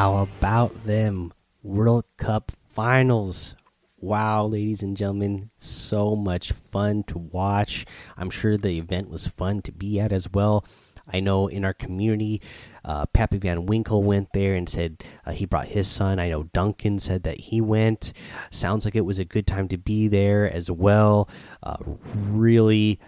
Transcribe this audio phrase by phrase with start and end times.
[0.00, 1.30] How about them
[1.62, 3.54] World Cup finals?
[3.98, 7.84] Wow, ladies and gentlemen, so much fun to watch.
[8.16, 10.64] I'm sure the event was fun to be at as well.
[11.06, 12.40] I know in our community,
[12.82, 16.18] uh, Pappy Van Winkle went there and said uh, he brought his son.
[16.18, 18.14] I know Duncan said that he went.
[18.50, 21.28] Sounds like it was a good time to be there as well.
[21.62, 21.76] Uh,
[22.14, 22.98] really,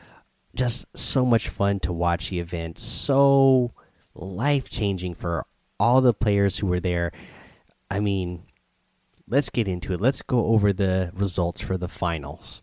[0.55, 2.77] just so much fun to watch the event.
[2.77, 3.73] So
[4.15, 5.47] life changing for
[5.83, 7.11] all the players who were there.
[7.91, 8.45] I mean,
[9.27, 10.01] let's get into it.
[10.01, 12.63] Let's go over the results for the finals,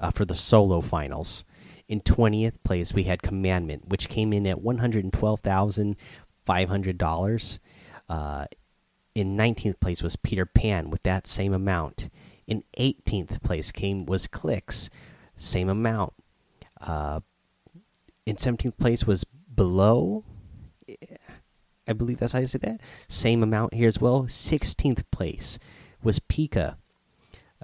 [0.00, 1.44] uh, for the solo finals.
[1.88, 7.58] In 20th place, we had Commandment, which came in at $112,500.
[8.08, 8.46] Uh,
[9.14, 12.10] in 19th place was Peter Pan with that same amount.
[12.48, 14.90] In 18th place came was Clix,
[15.36, 16.14] same amount.
[16.80, 17.20] Uh,
[18.26, 20.24] in 17th place was Below.
[21.86, 22.80] I believe that's how you say that.
[23.08, 24.24] Same amount here as well.
[24.24, 25.58] 16th place
[26.02, 26.76] was Pika.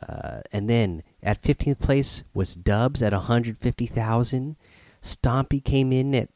[0.06, 4.56] Uh, and then at 15th place was Dubs at 150,000.
[5.02, 6.30] Stompy came in at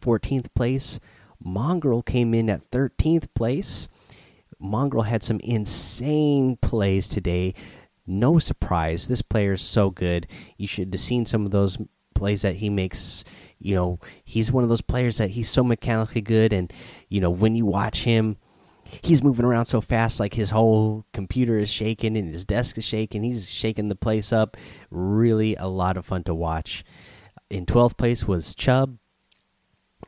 [0.00, 1.00] 14th place.
[1.44, 3.88] Mongraal came in at 13th place.
[4.62, 7.54] Mongraal had some insane plays today.
[8.06, 9.08] No surprise.
[9.08, 10.26] This player is so good.
[10.56, 11.78] You should have seen some of those
[12.14, 13.24] plays that he makes.
[13.58, 16.52] You know, he's one of those players that he's so mechanically good.
[16.52, 16.72] And,
[17.08, 18.36] you know, when you watch him,
[19.02, 22.84] he's moving around so fast like his whole computer is shaking and his desk is
[22.84, 23.22] shaking.
[23.22, 24.56] He's shaking the place up.
[24.90, 26.84] Really a lot of fun to watch.
[27.50, 28.98] In 12th place was chubb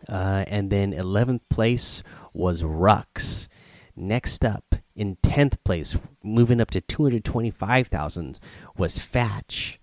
[0.08, 3.48] uh, and then 11th place was rux.
[3.97, 8.41] Next up in 10th place moving up to 225000
[8.76, 9.77] was fatch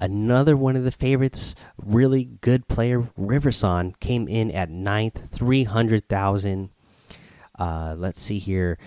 [0.00, 6.70] another one of the favorites really good player Riversan came in at 9th 300000
[7.58, 8.78] uh, let's see here.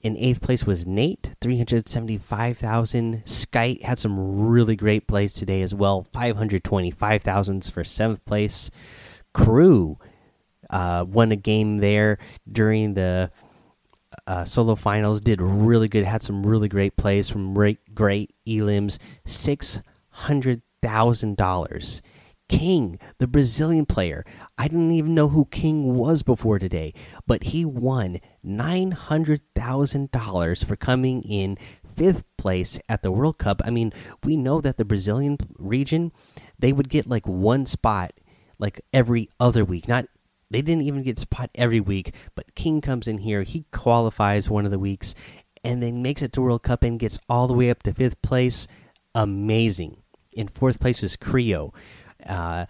[0.00, 3.22] In eighth place was Nate, three hundred seventy-five thousand.
[3.24, 8.24] Skite had some really great plays today as well, five hundred twenty-five thousands for seventh
[8.24, 8.70] place.
[9.34, 9.96] Crue
[10.70, 12.18] uh, won a game there
[12.50, 13.30] during the
[14.26, 15.20] uh, solo finals.
[15.20, 16.04] Did really good.
[16.04, 18.98] Had some really great plays from great, great elims.
[19.24, 19.80] Six
[20.16, 22.02] hundred thousand dollars.
[22.48, 24.24] King, the Brazilian player.
[24.56, 26.94] I didn't even know who King was before today,
[27.26, 31.58] but he won $900,000 for coming in
[31.96, 33.60] fifth place at the World Cup.
[33.64, 36.12] I mean, we know that the Brazilian region,
[36.56, 38.12] they would get like one spot
[38.58, 39.88] like every other week.
[39.88, 40.06] Not
[40.48, 44.64] they didn't even get spot every week, but King comes in here, he qualifies one
[44.64, 45.16] of the weeks
[45.64, 48.22] and then makes it to World Cup and gets all the way up to fifth
[48.22, 48.68] place.
[49.14, 49.96] Amazing.
[50.36, 51.72] In fourth place was Kreo
[52.24, 52.66] uh,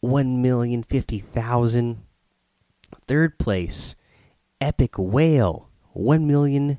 [0.00, 2.02] one million fifty thousand.
[3.08, 3.96] Third place,
[4.60, 6.78] EpikWhale, one million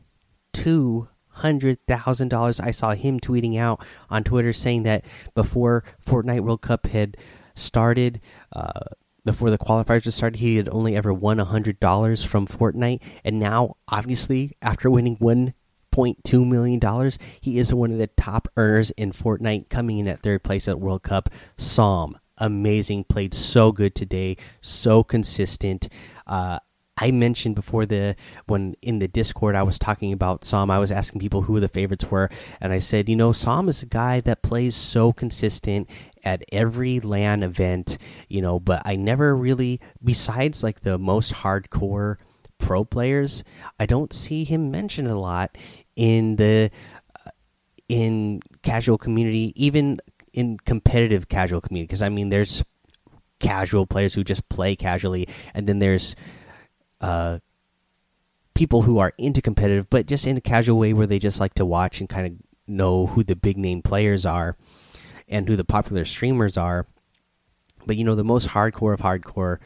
[0.54, 2.60] two hundred thousand dollars.
[2.60, 7.18] I saw him tweeting out on Twitter saying that before Fortnite World Cup had
[7.56, 8.22] started,
[8.54, 8.82] uh,
[9.26, 13.02] before the qualifiers had started, he had only ever won a hundred dollars from Fortnite,
[13.24, 15.54] and now, obviously, after winning one
[15.98, 20.08] point two million dollars, he is one of the top earners in Fortnite, coming in
[20.08, 21.28] at third place at World Cup.
[21.58, 25.90] Psalm, amazing, played so good today, so consistent.
[26.28, 26.60] Uh,
[27.00, 28.16] I mentioned before the
[28.46, 30.70] when in the Discord I was talking about Psalm.
[30.70, 32.30] I was asking people who the favorites were,
[32.62, 35.90] and I said, you know, Psalm is a guy that plays so consistent
[36.24, 37.98] at every LAN event,
[38.30, 38.60] you know.
[38.60, 42.18] But I never really, besides like the most hardcore
[42.60, 43.44] pro players,
[43.80, 45.58] I don't see him mentioned a lot
[45.98, 46.72] in the
[47.26, 47.32] uh,
[47.90, 50.00] in casual community, even
[50.32, 51.88] in competitive casual community.
[51.88, 52.64] Because I mean, there's
[53.40, 56.16] casual players who just play casually, and then there's
[57.02, 57.40] uh,
[58.54, 61.56] people who are into competitive, but just in a casual way where they just like
[61.56, 62.34] to watch and kind of
[62.68, 64.56] know who the big name players are
[65.28, 66.86] and who the popular streamers are.
[67.86, 69.58] But you know, the most hardcore of hardcore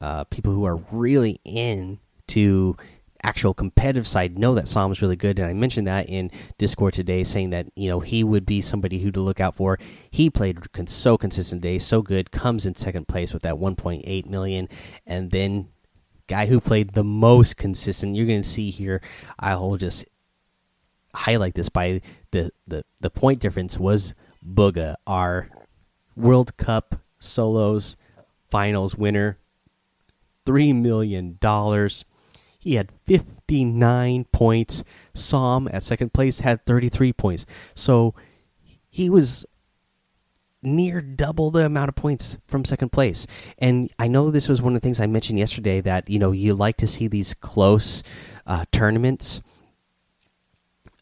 [0.00, 2.76] uh, people who are really into
[3.24, 6.94] actual competitive side know that Psalm is really good, and I mentioned that in Discord
[6.94, 9.78] today, saying that you know he would be somebody who to look out for.
[10.10, 14.68] He played so consistent today, so good, comes in second place with that 1.8 million,
[15.06, 15.68] and then
[16.26, 18.14] guy who played the most consistent.
[18.14, 19.00] You're going to see here.
[19.38, 20.04] I'll just
[21.14, 22.00] highlight this by
[22.30, 24.14] the the the point difference was
[24.46, 25.48] Bugha, our
[26.16, 27.96] World Cup solos
[28.50, 29.38] finals winner,
[30.44, 32.04] three million dollars.
[32.64, 34.84] He had 59 points.
[35.12, 37.44] Psalm at second place had 33 points.
[37.74, 38.14] So
[38.88, 39.44] he was
[40.62, 43.26] near double the amount of points from second place.
[43.58, 46.32] And I know this was one of the things I mentioned yesterday that you know
[46.32, 48.02] you like to see these close
[48.46, 49.42] uh, tournaments,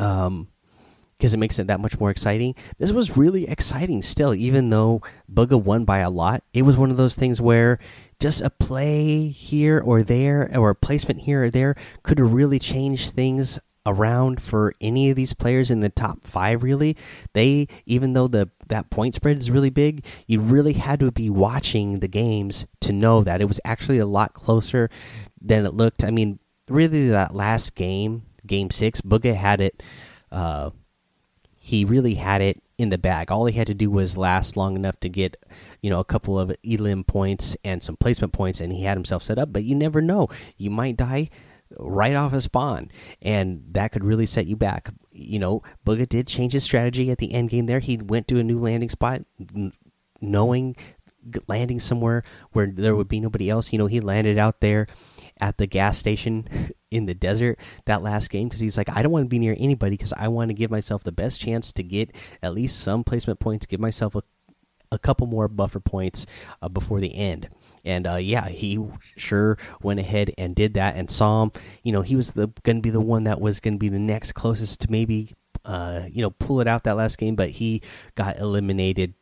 [0.00, 0.48] um,
[1.22, 2.52] because it makes it that much more exciting.
[2.78, 5.02] This was really exciting still, even though
[5.32, 6.42] Bugha won by a lot.
[6.52, 7.78] It was one of those things where
[8.18, 13.12] just a play here or there, or a placement here or there, could really changed
[13.12, 16.96] things around for any of these players in the top five really
[17.32, 21.28] they even though the that point spread is really big you really had to be
[21.28, 24.88] watching the games to know that it was actually a lot closer
[25.40, 29.82] than it looked i mean really that last game game six Bugha had it
[30.30, 30.70] uh
[31.64, 34.74] he really had it in the bag all he had to do was last long
[34.74, 35.36] enough to get
[35.80, 39.22] you know a couple of elim points and some placement points and he had himself
[39.22, 41.28] set up but you never know you might die
[41.78, 44.90] right off a spawn, and that could really set you back.
[45.12, 47.66] You know, Bugha did change his strategy at the end game.
[47.66, 49.22] There, he went to a new landing spot,
[50.20, 50.76] knowing
[51.46, 53.72] landing somewhere where there would be nobody else.
[53.72, 54.86] You know, he landed out there
[55.40, 56.48] at the gas station
[56.92, 59.56] in the desert that last game because he's like, I don't want to be near
[59.58, 63.02] anybody because I want to give myself the best chance to get at least some
[63.02, 64.22] placement points, give myself a
[64.92, 66.26] a couple more buffer points
[66.60, 67.48] uh, before the end.
[67.82, 68.78] And uh, yeah, he
[69.16, 70.96] sure went ahead and did that.
[70.96, 71.50] And Psalm,
[71.82, 73.88] you know, he was the going to be the one that was going to be
[73.88, 75.32] the next closest to maybe,
[75.64, 77.80] uh, you know, pull it out that last game, but he
[78.16, 79.14] got eliminated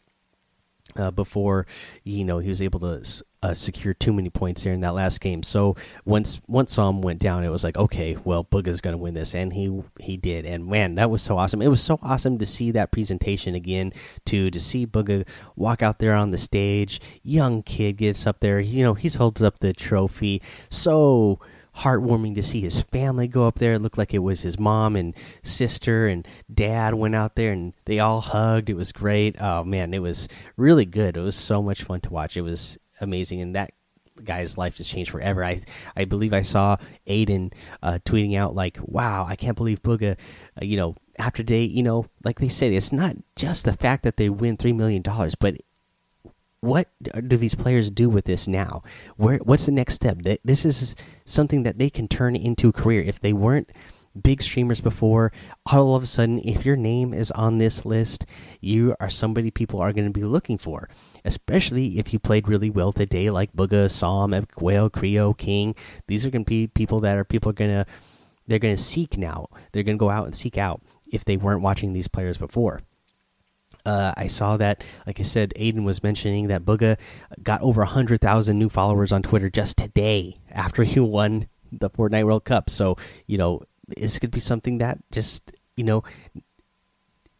[0.96, 1.66] uh, before
[2.04, 3.02] you know he was able to
[3.42, 5.42] uh, secure too many points here in that last game.
[5.42, 9.14] So once once Psalm went down, it was like okay, well Bugha's going to win
[9.14, 10.44] this, and he he did.
[10.44, 11.62] And man, that was so awesome.
[11.62, 13.92] It was so awesome to see that presentation again.
[14.26, 15.26] To to see Bugha
[15.56, 18.60] walk out there on the stage, young kid gets up there.
[18.60, 20.42] You know he's holds up the trophy.
[20.68, 21.40] So
[21.78, 23.74] heartwarming to see his family go up there.
[23.74, 27.74] It looked like it was his mom and sister and dad went out there and
[27.84, 28.70] they all hugged.
[28.70, 29.36] It was great.
[29.40, 31.16] Oh man, it was really good.
[31.16, 32.36] It was so much fun to watch.
[32.36, 33.72] It was amazing, and that
[34.24, 35.44] guy's life has changed forever.
[35.44, 35.62] I
[35.96, 36.76] I believe I saw
[37.06, 37.52] Aiden
[37.82, 40.18] uh, tweeting out like, "Wow, I can't believe Bugha,
[40.60, 44.04] uh, you know." After day, you know, like they said, it's not just the fact
[44.04, 45.58] that they win three million dollars, but
[46.60, 46.88] what
[47.26, 48.82] do these players do with this now?
[49.16, 50.18] Where what's the next step?
[50.44, 53.02] This is something that they can turn into a career.
[53.02, 53.70] If they weren't
[54.20, 55.32] big streamers before,
[55.70, 58.26] all of a sudden, if your name is on this list,
[58.60, 60.88] you are somebody people are going to be looking for.
[61.24, 65.74] Especially if you played really well today, like Bugha, Psalm, Whale, Kreo, King.
[66.08, 67.86] These are going to be people that are people are going to
[68.46, 69.48] they're going to seek now.
[69.72, 70.82] They're going to go out and seek out
[71.12, 72.80] if they weren't watching these players before.
[73.84, 76.98] Uh, I saw that, like I said, Aiden was mentioning that Bugha
[77.42, 82.44] got over 100,000 new followers on Twitter just today after he won the Fortnite World
[82.44, 82.70] Cup.
[82.70, 82.96] So,
[83.26, 83.62] you know,
[83.96, 86.04] this could be something that just, you know,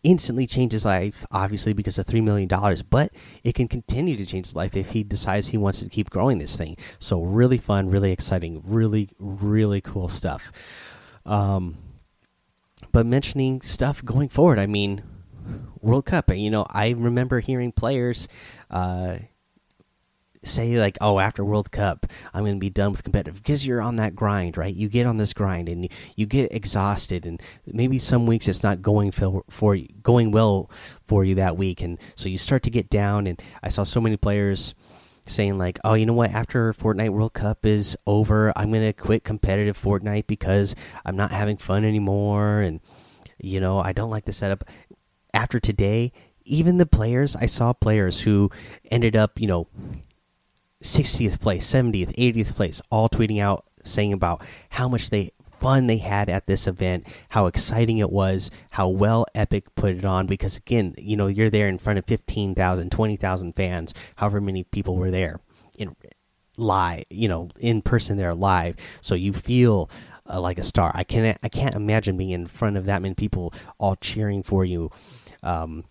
[0.03, 2.49] instantly changes life, obviously, because of $3 million,
[2.89, 3.13] but
[3.45, 6.39] it can continue to change his life if he decides he wants to keep growing
[6.39, 6.77] this thing.
[6.99, 10.53] So, really fun, really exciting, really, really cool stuff.
[11.27, 11.77] Um,
[12.93, 15.03] but mentioning stuff going forward, I mean,
[15.81, 16.31] World Cup.
[16.31, 18.29] And you know, I remember hearing players
[18.71, 19.17] uh,
[20.43, 23.83] say like, "Oh, after World Cup, I'm going to be done with competitive," because you're
[23.83, 24.75] on that grind, right?
[24.75, 28.63] You get on this grind and you, you get exhausted, and maybe some weeks it's
[28.63, 30.71] not going for, for going well
[31.07, 33.27] for you that week, and so you start to get down.
[33.27, 34.75] And I saw so many players
[35.27, 36.31] saying like, "Oh, you know what?
[36.31, 41.33] After Fortnite World Cup is over, I'm going to quit competitive Fortnite because I'm not
[41.33, 42.81] having fun anymore." And
[43.39, 44.65] you know, I don't like the setup
[45.35, 46.13] after today,
[46.45, 48.51] even the players I saw players who
[48.91, 49.69] ended up, you know,
[50.83, 55.99] 60th place, 70th, 80th place, all tweeting out saying about how much they fun they
[55.99, 60.27] had at this event, how exciting it was, how well Epic put it on.
[60.27, 64.97] Because again, you know, you're there in front of 15,000, 20,000 fans, however many people
[64.97, 65.41] were there
[65.77, 65.95] in
[66.57, 68.77] live, you know, in person there live.
[69.01, 69.91] So you feel
[70.31, 70.93] uh, like a star.
[70.95, 74.65] I can't, I can't imagine being in front of that many people all cheering for
[74.65, 74.91] you
[75.43, 75.85] um,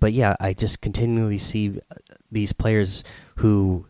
[0.00, 1.78] but yeah, I just continually see
[2.30, 3.04] these players
[3.36, 3.86] who,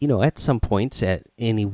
[0.00, 1.64] you know, at some points, at any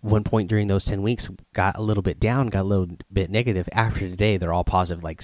[0.00, 3.30] one point during those 10 weeks, got a little bit down, got a little bit
[3.30, 3.68] negative.
[3.72, 5.22] After today, they're all positive, like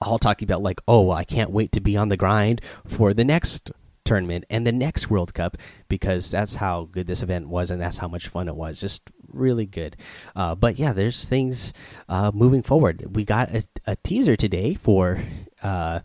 [0.00, 3.14] all talking about, like, oh, well, I can't wait to be on the grind for
[3.14, 3.70] the next
[4.06, 5.56] tournament and the next World Cup
[5.88, 8.80] because that's how good this event was and that's how much fun it was.
[8.80, 9.96] Just really good.
[10.34, 11.72] Uh, but yeah, there's things
[12.08, 13.16] uh, moving forward.
[13.16, 15.20] We got a, a teaser today for
[15.62, 16.00] uh,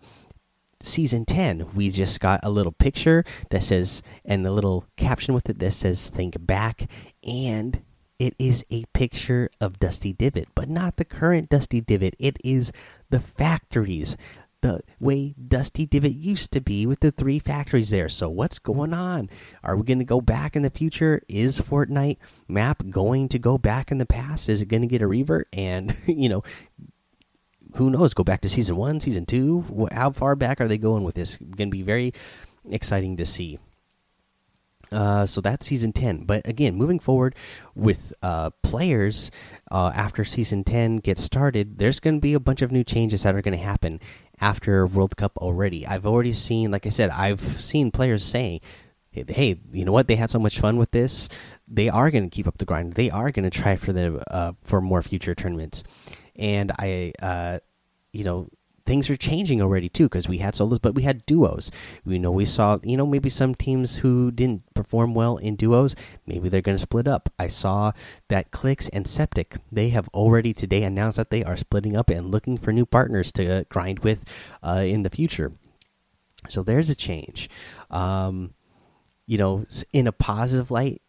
[0.82, 5.50] season 10 we just got a little picture that says and a little caption with
[5.50, 6.90] it that says think back
[7.24, 7.84] and
[8.18, 12.72] it is a picture of dusty divot but not the current dusty divot it is
[13.10, 14.18] the factories
[14.62, 18.10] the way Dusty Divot used to be with the three factories there.
[18.10, 19.30] So what's going on?
[19.64, 21.22] Are we going to go back in the future?
[21.28, 24.50] Is Fortnite map going to go back in the past?
[24.50, 25.48] Is it going to get a revert?
[25.54, 26.44] And you know,
[27.76, 28.14] who knows?
[28.14, 29.88] Go back to season one, season two.
[29.92, 31.38] How far back are they going with this?
[31.38, 32.14] Going to be very
[32.70, 33.60] exciting to see.
[34.92, 36.26] Uh, so that's season 10.
[36.26, 37.36] But again, moving forward
[37.76, 39.32] with uh, players
[39.72, 43.24] uh, after season 10 gets started, there's going to be a bunch of new changes
[43.24, 44.02] that are going to happen
[44.42, 45.88] after World Cup already.
[45.88, 48.62] I've already seen, like I said, I've seen players saying,
[49.12, 50.08] hey, you know what?
[50.08, 51.30] They had so much fun with this.
[51.68, 52.94] They are going to keep up the grind.
[52.94, 55.84] They are going to try for the uh, for more future tournaments.
[56.36, 57.60] And I, uh,
[58.14, 58.50] you know,
[58.86, 61.72] things are changing already too because we had solos but we had duos.
[62.06, 65.96] We know we saw you know maybe some teams who didn't perform well in duos
[66.26, 67.30] maybe they're going to split up.
[67.40, 67.92] I saw
[68.30, 72.32] that Clix and septic they have already today announced that they are splitting up and
[72.32, 74.26] looking for new partners to grind with
[74.64, 75.54] uh, in the future.
[76.50, 77.50] So there's a change.
[77.90, 78.54] Um,
[79.32, 81.02] you know in a positive light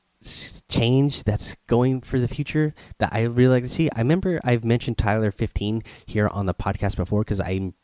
[0.69, 3.91] change that's going for the future that I really like to see.
[3.95, 7.75] I remember I've mentioned Tyler 15 here on the podcast before because I'm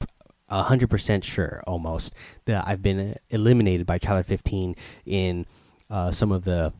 [0.50, 2.14] 100% sure almost
[2.47, 4.75] that I've been eliminated by Tyler 15
[5.07, 5.47] in
[5.90, 6.73] uh, some of the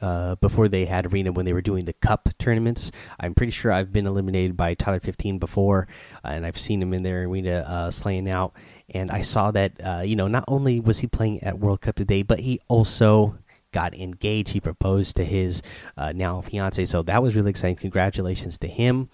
[0.00, 2.90] uh, before they had arena when they were doing the cup tournaments.
[3.20, 5.86] I'm pretty sure I've been eliminated by Tyler 15 before,
[6.24, 8.52] uh, and I've seen him in their arena uh, slaying out.
[8.92, 11.94] And I saw that uh, you know not only was he playing at World Cup
[11.94, 13.38] today, but he also
[13.72, 14.52] got engaged.
[14.52, 15.62] He proposed to his
[15.96, 17.76] uh, now fiance, so that was really exciting.
[17.76, 19.08] Congratulations to him!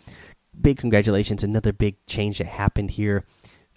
[0.60, 1.42] Big congratulations!
[1.42, 3.24] Another big change that happened here.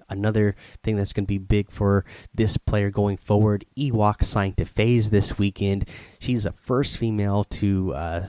[0.09, 3.65] Another thing that's going to be big for this player going forward.
[3.77, 5.87] Ewok signed to FaZe this weekend.
[6.19, 8.27] She's the first female to uh,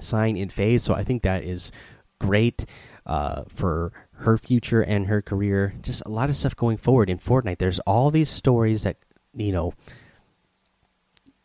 [0.00, 1.70] sign in FaZe, so I think that is
[2.18, 2.66] great
[3.06, 5.74] uh, for her future and her career.
[5.82, 7.58] Just a lot of stuff going forward in Fortnite.
[7.58, 8.96] There's all these stories that
[9.34, 9.74] you know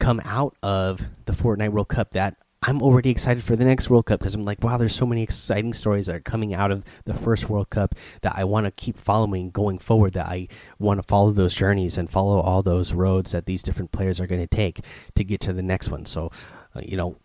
[0.06, 4.06] come out of the Fortnite World Cup that I'm already excited for the next World
[4.06, 6.84] Cup because I'm like, wow, there's so many exciting stories that are coming out of
[7.06, 10.14] the first World Cup that I want to keep following going forward.
[10.14, 10.48] That I
[10.78, 14.28] want to follow those journeys and follow all those roads that these different players are
[14.28, 14.82] going to take
[15.16, 16.06] to get to the next one.
[16.06, 16.30] So,
[16.76, 17.18] uh, you know,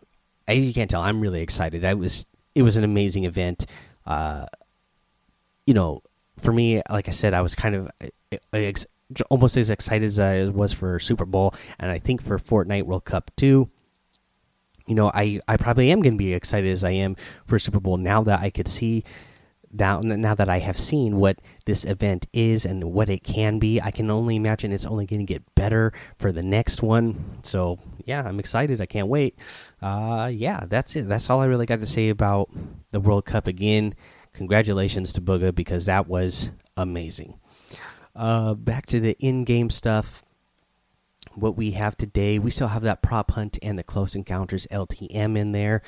[0.48, 1.84] I, you can't tell I'm really excited.
[1.84, 3.66] I was, it was an amazing event.
[4.06, 4.46] Uh,
[5.66, 6.02] you know,
[6.38, 8.72] for me, like I said, I was kind of uh,
[9.28, 13.04] almost as excited as I was for Super Bowl, and I think for Fortnite World
[13.04, 13.70] Cup too.
[14.86, 17.80] You know, I I probably am going to be excited as I am for Super
[17.80, 19.04] Bowl now that I could see
[19.72, 23.80] now now that I have seen what this event is and what it can be.
[23.80, 27.40] I can only imagine it's only going to get better for the next one.
[27.42, 28.80] So yeah, I'm excited.
[28.80, 29.38] I can't wait.
[29.80, 31.08] Uh, yeah, that's it.
[31.08, 32.50] That's all I really got to say about
[32.90, 33.94] the World Cup again.
[34.32, 37.38] Congratulations to Bugha because that was amazing.
[38.14, 40.24] Uh, back to the in-game stuff.
[41.34, 45.38] What we have today, we still have that prop hunt and the close encounters LTM
[45.38, 45.80] in there.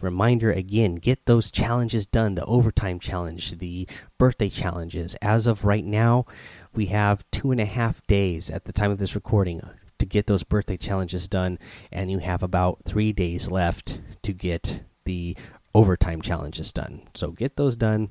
[0.00, 2.34] Reminder again, get those challenges done.
[2.34, 5.14] The overtime challenge, the birthday challenges.
[5.22, 6.26] As of right now,
[6.74, 9.62] we have two and a half days at the time of this recording
[9.98, 11.58] to get those birthday challenges done,
[11.90, 15.36] and you have about three days left to get the
[15.74, 17.02] overtime challenges done.
[17.14, 18.10] So get those done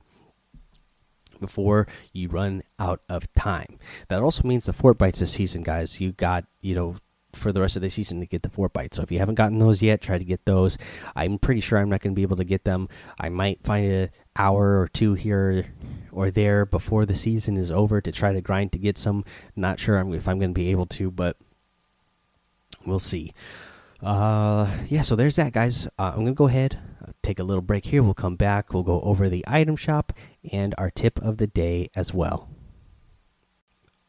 [1.40, 3.80] before you run out of time.
[4.08, 6.00] That also means the Fortbytes this season, guys.
[6.00, 6.96] You got, you know,
[7.34, 8.96] for the rest of the season to get the Fortbytes.
[8.96, 10.78] So if you haven't gotten those yet, try to get those.
[11.16, 12.90] I'm pretty sure I'm not going to be able to get them.
[13.20, 15.66] I might find an hour or two here
[16.12, 19.26] or there before the season is over to try to grind to get some.
[19.56, 21.38] Not sure if I'm going to be able to, but
[22.86, 23.34] we'll see.
[24.02, 25.88] Uh, yeah, so there's that, guys.
[26.00, 26.80] Uh, I'm going to go ahead
[27.30, 28.02] take a little break here.
[28.02, 28.74] We'll come back.
[28.74, 30.14] We'll go over the item shop
[30.52, 32.50] and our tip of the day as well.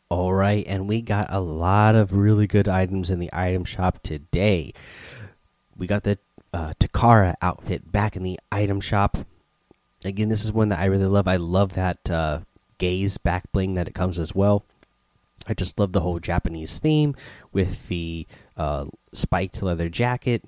[0.09, 4.03] All right, and we got a lot of really good items in the item shop
[4.03, 4.73] today.
[5.77, 6.19] We got the
[6.53, 9.19] uh, Takara outfit back in the item shop.
[10.05, 11.29] Again, this is one that I really love.
[11.29, 12.41] I love that uh,
[12.79, 14.65] gaze back bling that it comes as well.
[15.47, 17.15] I just love the whole Japanese theme
[17.53, 20.43] with the uh, spiked leather jacket.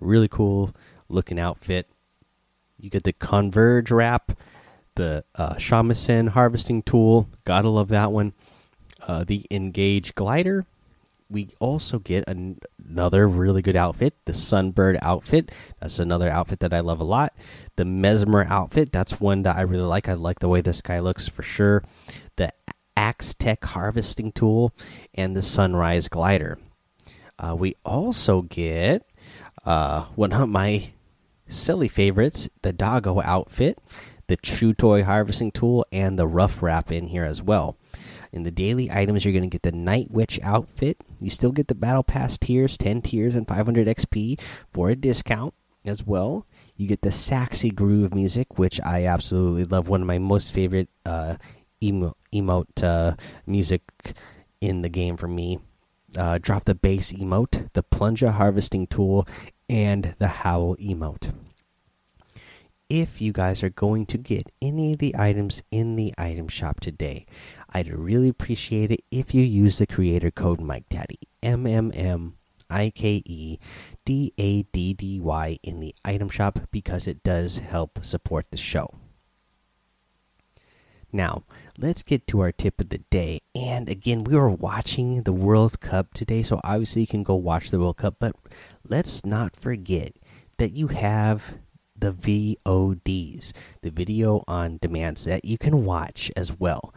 [0.00, 0.74] Really cool
[1.08, 1.88] looking outfit.
[2.80, 4.32] You get the Converge wrap,
[4.94, 7.28] the uh, Shamisen harvesting tool.
[7.44, 8.32] Gotta love that one.
[9.06, 10.66] Uh, the Engage glider.
[11.28, 12.58] We also get an
[12.90, 15.52] another really good outfit, the Sunbird outfit.
[15.80, 17.34] That's another outfit that I love a lot.
[17.76, 18.90] The Mesmer outfit.
[18.90, 20.08] That's one that I really like.
[20.08, 21.84] I like the way this guy looks for sure.
[22.36, 22.50] The
[22.96, 24.72] Axe Tech harvesting tool
[25.14, 26.58] and the Sunrise glider.
[27.38, 29.06] Uh, we also get
[29.64, 30.90] uh, one of my
[31.50, 33.78] silly favorites the doggo outfit,
[34.28, 37.76] the True Toy Harvesting Tool, and the Rough Wrap in here as well.
[38.32, 40.98] In the daily items, you're going to get the Night Witch outfit.
[41.20, 44.40] You still get the Battle Pass tiers, 10 tiers, and 500 XP
[44.72, 45.52] for a discount
[45.84, 46.46] as well.
[46.76, 49.88] You get the Saxy Groove music, which I absolutely love.
[49.88, 51.36] One of my most favorite uh,
[51.82, 53.16] emo emote uh,
[53.46, 53.82] music
[54.60, 55.58] in the game for me.
[56.16, 59.26] Uh, drop the bass emote, the plunger harvesting tool,
[59.70, 61.32] and the howl emote
[62.88, 66.80] if you guys are going to get any of the items in the item shop
[66.80, 67.24] today.
[67.72, 72.34] I'd really appreciate it if you use the creator code Mike Daddy M M M
[72.68, 73.58] I K E
[74.04, 78.56] D A D D Y in the item shop because it does help support the
[78.56, 78.92] show.
[81.12, 81.42] Now,
[81.78, 83.40] let's get to our tip of the day.
[83.54, 87.70] And again, we were watching the World Cup today, so obviously you can go watch
[87.70, 88.36] the World Cup, but
[88.88, 90.12] let's not forget
[90.58, 91.54] that you have
[91.96, 93.52] the VODs,
[93.82, 96.94] the video on demands that you can watch as well.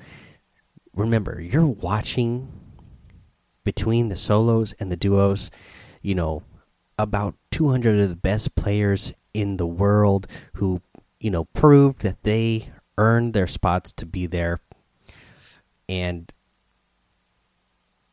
[0.95, 2.51] Remember, you're watching
[3.63, 5.49] between the solos and the duos,
[6.01, 6.43] you know,
[6.99, 10.81] about 200 of the best players in the world who,
[11.19, 14.59] you know, proved that they earned their spots to be there
[15.89, 16.31] and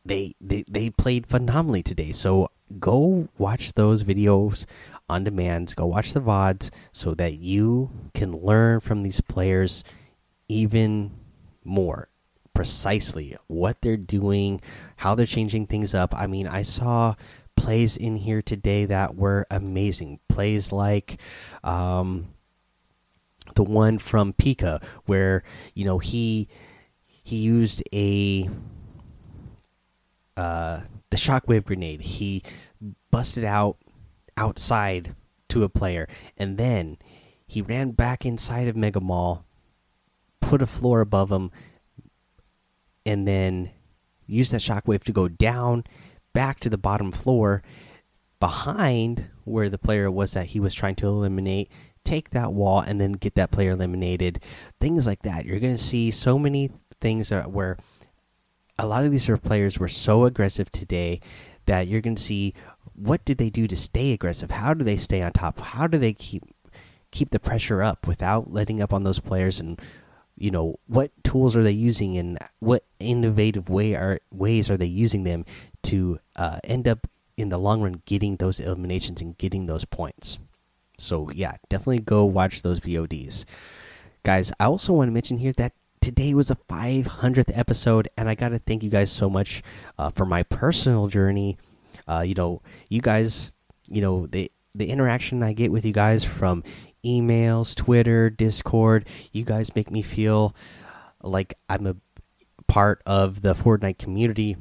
[0.05, 2.13] they they they played phenomenally today.
[2.13, 4.65] So go watch those videos
[5.09, 5.75] on demand.
[5.77, 9.85] Go watch the VODs so that you can learn from these players
[10.49, 11.13] even
[11.65, 12.09] more
[12.55, 14.61] precisely what they're doing,
[14.97, 16.15] how they're changing things up.
[16.15, 17.15] I mean, I saw
[17.57, 20.19] plays in here today that were amazing.
[20.29, 21.21] Plays like
[21.63, 22.29] um,
[23.55, 25.43] the one from Pika, where
[25.75, 26.49] you know he
[27.23, 28.49] he used a
[30.37, 32.01] uh, the shockwave grenade.
[32.01, 32.43] He
[33.11, 33.77] busted out
[34.37, 35.15] outside
[35.49, 36.99] to a player, and then
[37.47, 39.45] he ran back inside of Mega Mall,
[40.41, 41.51] put a floor above him,
[43.05, 43.71] and then
[44.27, 45.85] used that shockwave to go down
[46.33, 47.63] back to the bottom floor
[48.39, 51.71] behind where the player was that he was trying to eliminate
[52.05, 54.41] take that wall and then get that player eliminated
[54.81, 57.77] things like that you're going to see so many things that where
[58.79, 61.21] a lot of these players were so aggressive today
[61.67, 62.55] that you're going to see
[62.95, 64.51] what did they do to stay aggressive?
[64.51, 65.61] How do they stay on top?
[65.61, 66.45] How do they keep
[67.11, 69.59] keep the pressure up without letting up on those players?
[69.61, 69.81] And
[70.37, 74.87] you know what tools are they using, and what innovative way are ways are they
[74.87, 75.45] using them
[75.85, 80.39] to uh, end up in the long run getting those eliminations and getting those points?
[81.01, 83.45] So yeah, definitely go watch those VODs,
[84.23, 84.53] guys.
[84.61, 88.51] I also want to mention here that today was a 500th episode, and I got
[88.51, 89.63] to thank you guys so much
[89.99, 91.59] uh, for my personal journey
[92.11, 93.53] uh, you know, you guys,
[93.89, 96.63] you know, the the interaction I get with you guys from
[97.05, 100.55] emails, Twitter, Discord, you guys make me feel
[101.23, 101.97] like I'm a
[102.69, 104.57] part of the Fortnite community.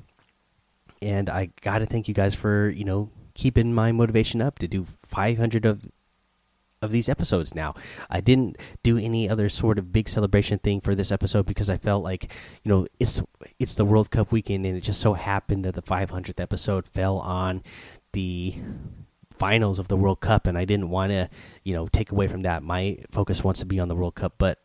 [1.02, 4.68] And I got to thank you guys for, you know, keeping my motivation up to
[4.68, 5.86] do 500 of
[6.82, 7.76] of these episodes now.
[8.10, 11.78] I didn't do any other sort of big celebration thing for this episode because I
[11.78, 12.32] felt like,
[12.64, 13.22] you know, it's
[13.60, 17.18] it's the World Cup weekend and it just so happened that the 500th episode fell
[17.20, 17.64] on
[18.14, 18.56] the
[19.38, 21.30] finals of the World Cup and I didn't want to,
[21.64, 22.64] you know, take away from that.
[22.64, 24.60] My focus wants to be on the World Cup, but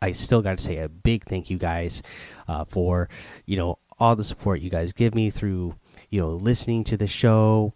[0.00, 2.02] I still got to say a big thank you guys
[2.48, 3.08] uh, for,
[3.46, 5.76] you know, all the support you guys give me through,
[6.10, 7.72] you know, listening to the show,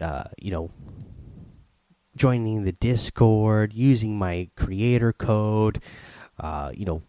[0.00, 0.70] uh, you know,
[2.20, 5.82] joining the Discord, using my creator code,
[6.38, 7.00] uh, you know,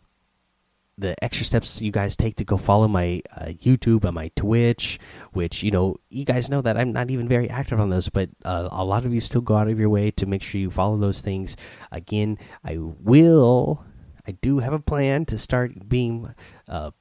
[0.98, 5.00] the extra steps you guys take to go follow my uh, YouTube and my Twitch,
[5.34, 8.30] which you know you guys know that I'm not even very active on those, but
[8.46, 10.72] uh, a lot of you still go out of your way to make sure you
[10.72, 11.58] follow those things.
[11.92, 13.84] Again, I will,
[14.26, 16.34] I do have a plan to start being
[16.70, 16.92] uh,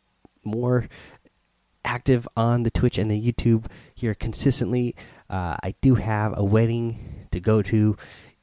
[0.43, 0.89] more
[1.85, 4.97] active on the Twitch and the YouTube here consistently.
[5.29, 7.97] Uh, I do have a wedding to go to,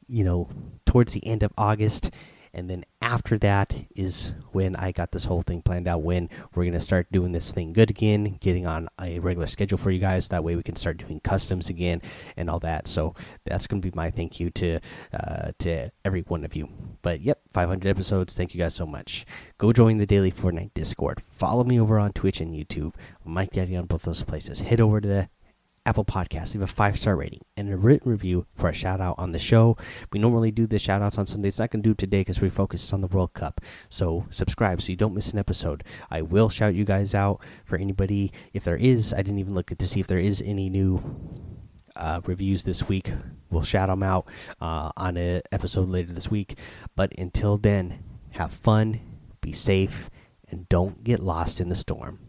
[0.07, 0.49] you know,
[0.85, 2.11] towards the end of August.
[2.53, 6.01] And then after that is when I got this whole thing planned out.
[6.01, 9.77] When we're going to start doing this thing good again, getting on a regular schedule
[9.77, 10.29] for you guys.
[10.29, 12.01] That way we can start doing customs again
[12.35, 12.87] and all that.
[12.87, 13.13] So
[13.45, 14.79] that's going to be my thank you to
[15.13, 16.67] uh, to every one of you.
[17.03, 18.35] But yep, 500 episodes.
[18.35, 19.25] Thank you guys so much.
[19.59, 21.21] Go join the daily Fortnite Discord.
[21.35, 22.95] Follow me over on Twitch and YouTube.
[23.23, 24.61] Mike Daddy on both those places.
[24.61, 25.29] Head over to the
[25.87, 29.15] Apple Podcast, leave a five star rating and a written review for a shout out
[29.17, 29.77] on the show.
[30.11, 31.59] We normally do the shout outs on Sundays.
[31.59, 33.61] Going to do today because we focused on the World Cup.
[33.87, 35.85] So subscribe so you don't miss an episode.
[36.11, 39.13] I will shout you guys out for anybody if there is.
[39.13, 41.01] I didn't even look at to see if there is any new
[41.95, 43.13] uh, reviews this week.
[43.49, 44.27] We'll shout them out
[44.59, 46.59] uh, on an episode later this week.
[46.97, 48.99] But until then, have fun,
[49.39, 50.09] be safe,
[50.49, 52.26] and don't get lost in the storm.